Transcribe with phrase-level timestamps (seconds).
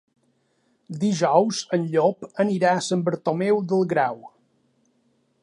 [1.03, 4.19] Dijous en Llop anirà a Sant Bartomeu del Grau.